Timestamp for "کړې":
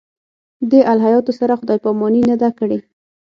2.59-2.79